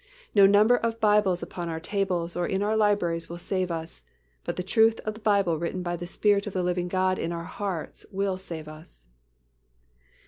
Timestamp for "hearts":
7.43-8.03